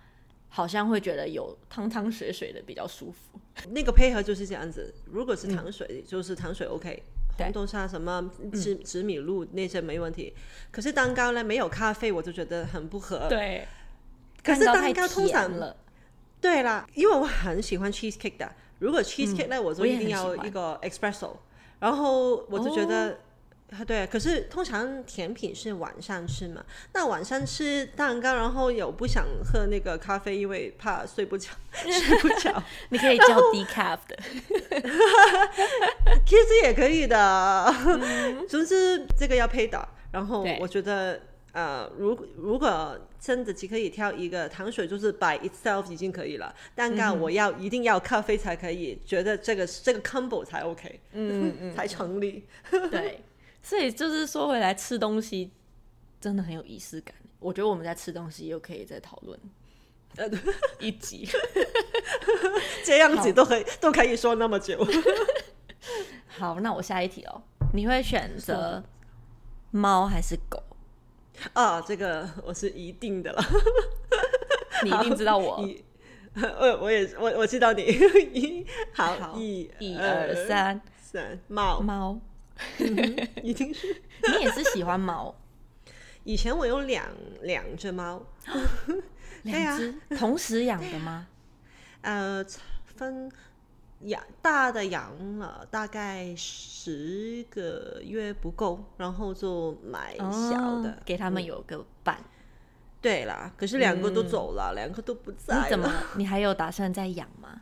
[0.50, 3.40] 好像会觉得有汤汤水水的比较舒服。
[3.70, 7.02] 那个配合就是这样子，如果是糖水，嗯、就是糖水 OK，
[7.38, 10.34] 红豆沙什么紫紫米露那些没问题。
[10.72, 13.28] 可是蛋糕呢，没有咖啡，我就觉得很不合。
[13.30, 13.68] 对，
[14.44, 15.76] 可是蛋糕通常了。
[16.42, 21.36] 对啦，因为我很喜欢 cheesecake 的，如果 cheesecake 呢，嗯、我就一定要一个 espresso，
[21.80, 23.20] 然后我就觉得。
[23.72, 32.64] 哦对，可是通常甜品是晚上吃嘛，那晚上吃蛋糕，然后有不想喝那个咖啡，因为怕睡不着， 睡不着。
[32.90, 34.18] 你可以叫 decaf 的，
[36.26, 37.66] 其实也可以的。
[37.86, 39.88] 嗯、总之这个要配的。
[40.12, 46.52] 然后我觉得，呃，如如果真的只可以挑一个糖水，就是 by itself 已经可以了。
[46.74, 52.48] 蛋糕我要、嗯、一定要咖啡才可以，觉得这个这个 combo 才 OK，嗯嗯，才成立。
[52.90, 53.22] 对。
[53.62, 55.52] 所以就是说回来吃东西
[56.20, 57.16] 真的很有仪式感。
[57.40, 59.40] 我觉得我们在吃东西又可以再讨论
[60.80, 61.28] 一集，
[62.84, 64.86] 这样子都可以都可以说那么久。
[66.28, 67.42] 好，那我下一题哦，
[67.74, 68.84] 你会选择
[69.72, 70.62] 猫还是狗？
[71.54, 73.42] 啊，这个我是一定的了。
[74.84, 75.66] 你一定知道我，
[76.36, 77.84] 我我也我我知道你。
[77.84, 82.20] 一好，好一一二三三猫猫。
[83.44, 85.34] 一定是你也是喜欢猫。
[86.24, 87.06] 以前我有两
[87.42, 88.22] 两只猫，
[89.44, 91.28] 两只同时养的吗？
[92.02, 92.46] 呃，
[92.86, 93.32] 分
[94.02, 102.18] 养大的养了大概十个月不够，然后就买小的，给他们有个伴。
[103.02, 105.90] 对啦，可是两个都走了，两个都不在怎么？
[106.16, 107.62] 你还有打算再养吗？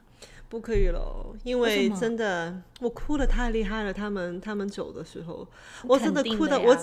[0.49, 3.93] 不可以了，因为真的我哭的太厉害了。
[3.93, 5.47] 他们他们走的时候，
[5.83, 6.77] 我真的哭的我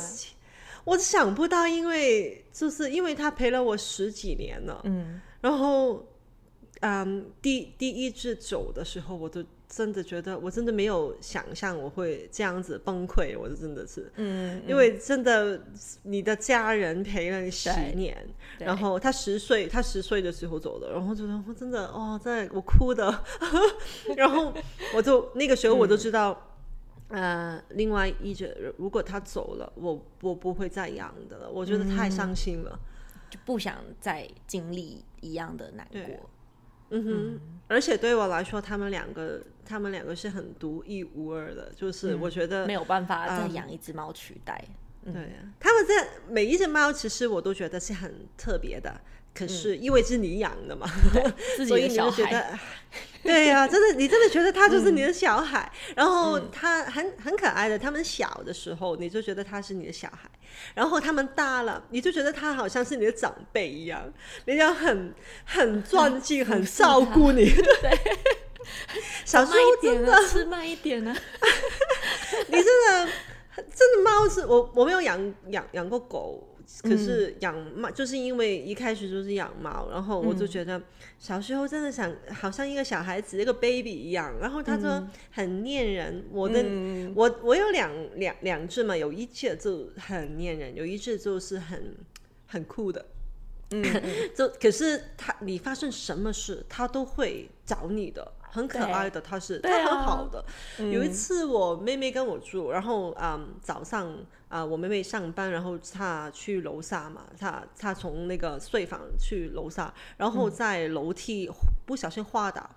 [0.85, 6.07] 我想不到，因为就是因为他陪了我十几年了，嗯，然后
[6.81, 9.45] 嗯，第第一次走的时候，我都。
[9.75, 15.61] 真的觉得，我真的没有想象我会这样子崩溃，我真的是，嗯，因为真的
[16.05, 18.17] 你的家人陪了你十年，
[18.61, 23.13] 然后他十岁，他十岁的时候走的，然后就说我真的哦，在我哭的，
[24.17, 24.55] 然后
[24.95, 26.57] 我就那个时候我就知道，
[27.09, 32.79] 嗯、呃，另外一只如果他走了，我我不会再养的了，我觉得太伤心了，
[33.29, 36.31] 就不想再经历一样的难过。
[36.95, 44.65] 嗯哼，嗯，而且对我来说，他们两个，他们两个是很独一无二的，就是我觉得、嗯、没有办法再养一只猫取代。
[45.03, 49.01] 嗯、对呀、啊，他们这每一只猫，其实我都觉得是很特别的。
[49.35, 51.35] 可是因为是你养的嘛，嗯、
[51.67, 52.59] 所以你就觉得，
[53.25, 55.69] 对呀、啊，真的，你真的觉得他就是你的小孩。
[55.89, 60.31] 嗯、然后他很很可爱的，他们小的时候你就觉得他是你的小孩，
[60.75, 64.13] 然后他们大了，你就觉得他好像是你的长辈一样，
[64.47, 65.13] 你要很
[65.45, 67.45] 很尊敬、很照顾你。
[67.51, 67.99] 对，
[69.25, 71.17] 小时候真的吃慢一点呢、啊。
[72.47, 73.13] 你真的
[73.75, 76.54] 真的猫是我我没有养养养过狗。
[76.83, 80.81] 可是养猫就是因为一开始就是养猫，然后我就觉得
[81.19, 84.39] 小时候真的想好像一个小孩子，一个 baby 一样。
[84.41, 86.65] 然后他说很粘人，我的
[87.15, 91.95] 我我有两两两只嘛，有一只就很粘人，有一只就是很
[92.47, 93.05] 很酷的。
[93.71, 93.83] 嗯，
[94.37, 98.33] 就可是他你发生什么事，他都会找你的。
[98.55, 100.45] 很可爱的，它是它很好的。
[100.79, 104.07] 嗯有一次我妹妹跟我住，然后嗯早上
[104.49, 111.51] 啊、呃、我妹妹上班，然后她去楼下嘛，她她从那个睡房去楼下，然后在楼梯
[111.85, 112.71] 不小心滑倒。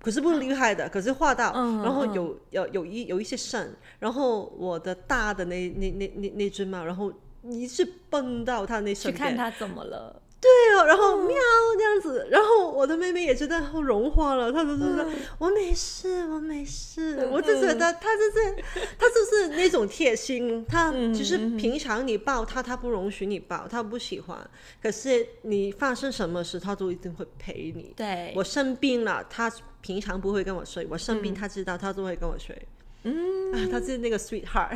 [0.00, 7.12] 可是不厉害的，可是画到，嗯、然后有有有一有一些渗，然后我的大的那那那那那只猫，然后
[7.42, 10.22] 一直蹦到它那身边，去看它怎么了？
[10.40, 11.36] 对哦，然后喵
[11.76, 18.62] 这样子，然后我的妹妹也觉得好融化了，她就说、嗯、我没事，我没事，嗯、我就觉得她就是
[18.98, 24.38] 她就是那种贴心，她其实平常你抱她，她不容许你抱，她不喜欢，
[24.82, 27.92] 可是你发生什么事，她都一定会陪你。
[27.96, 29.52] 对，我生病了，她。
[29.80, 32.60] 平常不会跟我睡，我生病她知道，她都会跟我睡。
[33.04, 34.70] 嗯，啊、他是那个 sweetheart。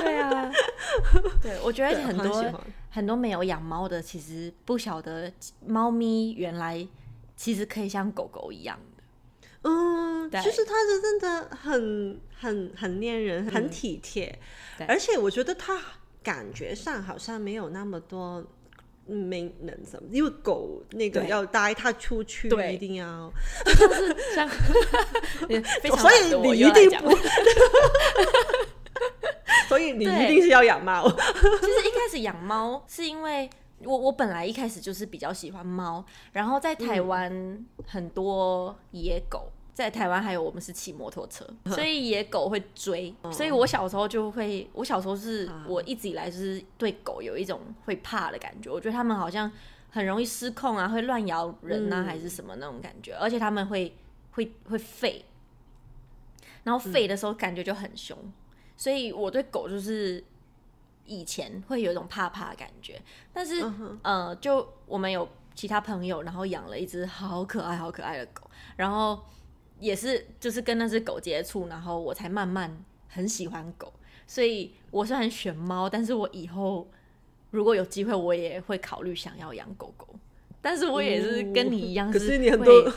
[0.00, 0.50] 对啊，
[1.42, 5.32] 对，我觉得很多很多没有养猫的，其实不晓得
[5.66, 6.86] 猫咪原来
[7.36, 9.02] 其实可以像狗狗一样的。
[9.62, 14.38] 嗯，就是它是真的很很很黏人，很体贴，
[14.78, 15.78] 嗯、而且我觉得它
[16.22, 18.44] 感觉上好像没有那么多。
[19.08, 23.32] 没能什么，因为狗那个要带它出去，一定要，
[23.64, 24.48] 就是像
[25.98, 27.16] 所以你一定不，
[29.68, 31.08] 所以你一定是要养猫。
[31.10, 33.48] 其实一开始养猫是因为
[33.84, 39.50] 我我本来一开始就是比较喜欢猫，然后在台湾很多野狗。
[39.78, 49.48] 在台湾还有我们是骑摩托车， 所以野狗会追，所以我小时候就会，我小时候是我一直以来就是对狗有一种会怕的感觉，我觉得他们好像
[49.88, 53.96] 很容易失控啊，会乱咬人啊，还是什么那种感觉，而且他们会
[54.32, 55.22] 会会吠，
[56.64, 58.18] 然后吠的时候感觉就很凶，
[58.76, 60.24] 所以我对狗就是
[61.04, 63.00] 以前会有一种怕怕的感觉，
[63.32, 63.64] 但是
[64.02, 68.42] 呃，就我们有其他朋友，然后养了一只好可爱好可爱的狗，
[68.74, 69.22] 然后。
[69.80, 73.92] 也是，就是跟那只狗接触，然后我才慢慢很喜欢狗。
[74.26, 76.88] 所以我虽然选猫，但是我以后
[77.50, 80.06] 如果有机会，我也会考虑想要养狗狗。
[80.60, 82.92] 但是我也是跟你一样，可是你很多，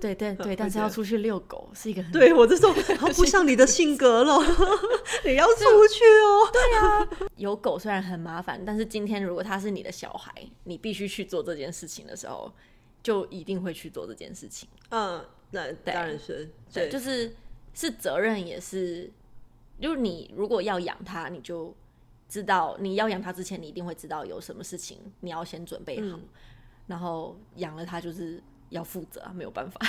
[0.00, 4.38] 对对对， 但是要出去遛狗是一个很，对我这种好 不像你的性格了，
[5.26, 6.48] 你要出去哦。
[6.52, 10.32] 对啊，有狗虽然很麻烦，但是今天如果它是你的小孩，
[10.62, 12.50] 你必须去做这件事情的时候，
[13.02, 14.68] 就一定会去做这件事情。
[14.90, 15.22] 嗯。
[15.50, 17.34] 那当然是对，对，就是
[17.72, 19.10] 是责任，也是，
[19.80, 21.74] 就是你如果要养它，你就
[22.28, 26.22] 知道你要养它之前，你一定会知道有什么事情你要先准备好，嗯、
[26.88, 29.80] 然后养了它就是要负责啊，没有办法。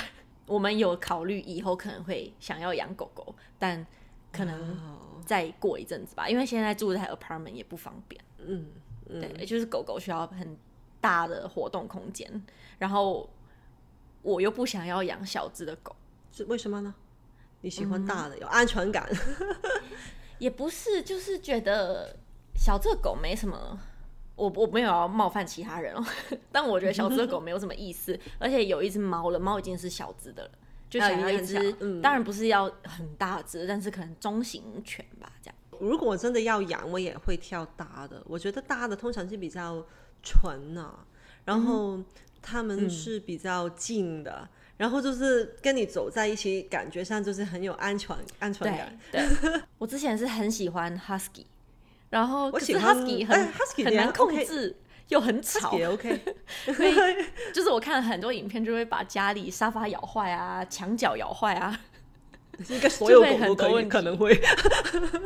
[0.46, 3.84] 我们有考虑以后可能会想要养狗狗，但
[4.30, 4.78] 可能
[5.26, 8.24] 再过一阵子吧，因为现在住在 apartment 也不方便。
[8.38, 8.66] 嗯，
[9.08, 10.56] 嗯对，就是狗狗需要很
[11.00, 12.42] 大的活动空间，
[12.78, 13.28] 然后。
[14.22, 15.94] 我又不想要养小只的狗，
[16.32, 16.94] 是为什么呢？
[17.60, 19.08] 你喜欢大的，嗯、有安全感？
[20.38, 22.14] 也不是，就是觉得
[22.54, 23.78] 小只的狗没什么。
[24.36, 26.04] 我我没有要冒犯其他人哦，
[26.52, 28.16] 但我觉得小只的狗没有什么意思。
[28.38, 30.50] 而且有一只猫了，猫已经是小只的了，
[30.88, 35.56] 就想要一只，嗯、当然不是要很大只，但是可能中型犬吧，这样。
[35.80, 38.22] 如果我真的要养，我也会挑大的。
[38.26, 39.84] 我觉得大的通常是比较
[40.22, 41.04] 纯啊，
[41.44, 41.98] 然后。
[42.38, 48.98] 嗯他们是比较近的，嗯、然后就是跟你走在一起，感觉上就是很有安全安全感。
[49.12, 51.44] 对，对 我之前是很喜欢 Husky，
[52.10, 54.76] 然后可是 Husky 很、哎、Husky 很难控制
[55.08, 55.76] 又很吵。
[55.92, 56.20] OK，
[56.74, 56.94] 所以
[57.52, 61.78] 就是我看了很多影片，就会把家里沙发咬坏啊，墙角咬坏啊。
[62.68, 64.36] 应该所有狗都可以可能会。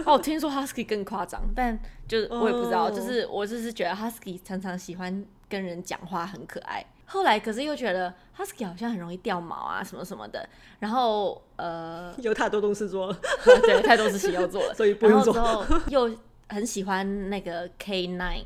[0.05, 6.85] 哦，听说 Husky 更夸张，但就是我也不知道，哦、就是我就是觉得 Husky 常常喜欢跟人讲话，很可爱。
[7.13, 10.49] 后来可是又觉得 Husky 好像很容易掉毛啊，什么什么的。
[10.79, 15.35] 然后呃， 有 太多东西做了，对，太多事情要做了， 所以不用做。
[15.35, 16.11] 然后之后又
[16.49, 18.45] 很喜欢那个 K nine，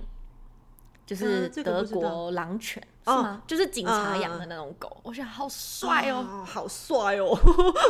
[1.06, 3.40] 就是德国狼犬，是吗？
[3.46, 7.38] 就是警察养的那种狗，我觉得好帅哦，好帅哦，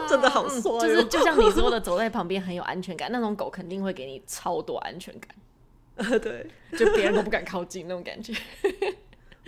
[0.06, 0.60] 真的好帅。
[0.60, 5.34] 就是就像你说的，走在旁边很有安全感，那种狗肯定会给你超多安全感。
[6.20, 6.46] 对，
[6.78, 8.34] 就别人都不敢靠近那种感觉。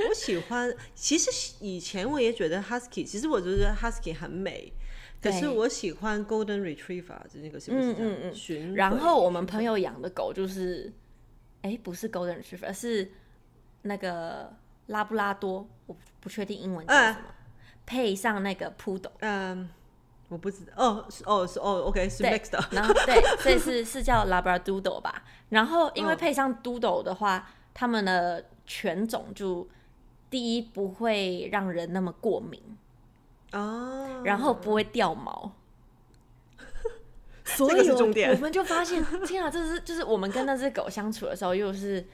[0.07, 4.73] 我喜欢，其实以前我也觉得 Husky，其实我觉得 Husky 很美，
[5.21, 7.93] 可是我喜欢 Golden Retriever，就那个是不是？
[7.95, 8.75] 嗯嗯嗯。
[8.77, 10.93] 然后我们朋友养的狗就是，
[11.63, 13.11] 哎，不是 Golden Retriever，是
[13.83, 14.55] 那个
[14.87, 17.19] 拉布拉多，我不确定英文叫什么，
[17.85, 19.11] 配上那个 Poodle。
[19.19, 19.69] 嗯，
[20.29, 20.73] 我不知道。
[20.77, 22.65] 哦，哦，是哦，OK，是 mixed 的。
[22.71, 25.25] 然后对， 所以是是叫 Labradoodle 吧？
[25.49, 29.69] 然后因为配上 Doodle 的话，他们的犬种就。
[30.31, 32.61] 第一不会让人那么过敏，
[33.53, 35.53] 哦，然后不会掉毛。
[37.45, 42.07] 所以重点，我们就发现， 天啊，这是就是我们跟那只狗相处的时候，又是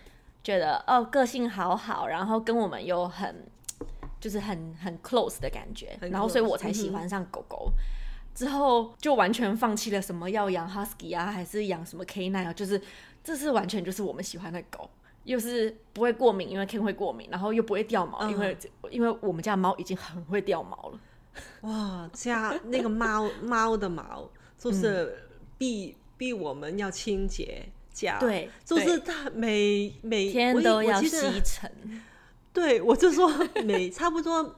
[0.43, 3.45] 觉得哦，个性好好，然后跟我们又很
[4.21, 7.73] 就是很很 close 的感觉，然后所以我才喜欢上狗狗。
[8.35, 12.81] 之后就完全放弃了什么要养 husky 啊，还是养什么 K9 啊，就是
[13.23, 14.91] 这是完全就是我们喜欢的狗，
[15.25, 18.57] 又是不会过敏，因为 Ken 会过敏，然后又不会掉毛，嗯、因为
[18.91, 21.01] 因为我们家猫已经很会掉毛了。
[21.63, 25.19] 哇，家那个猫猫的毛就是
[25.59, 31.71] 必、嗯、比我们要清洁家，对，就是它每每天都要吸尘。
[32.53, 33.29] 对，我就说
[33.65, 34.57] 每差不多。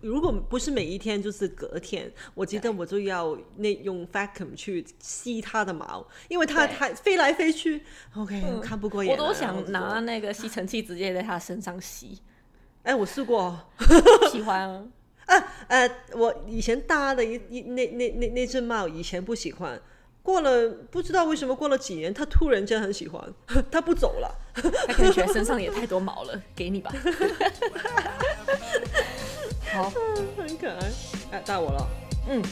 [0.00, 7.82] 如果不是每一天，就是隔天，我记得我就要那用 vacuum 去吸它的毛，因为它它飞来飞去
[8.14, 9.12] ，OK，、嗯、看不过眼。
[9.12, 12.18] 我都想拿那个吸尘器直接在它身上吸。
[12.84, 13.58] 哎、欸，我试过，
[14.30, 14.86] 喜欢啊。
[15.26, 15.34] 啊
[15.66, 19.78] 呃，我以前搭的一一那那那那只猫，以前不喜欢，
[20.22, 23.34] 过了不知道为什么过了几年，它突然间很喜欢，
[23.70, 24.32] 它不走了。
[24.54, 26.90] 它可能觉得身上也太多毛了，给你吧。
[29.72, 29.92] 好，
[30.36, 30.90] 很可爱。
[31.32, 31.86] 哎，到我了。
[32.28, 32.42] 嗯。